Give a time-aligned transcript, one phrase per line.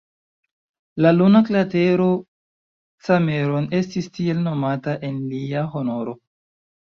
[1.05, 2.07] La luna kratero
[3.09, 6.17] Cameron estis tiel nomata en lia honoro.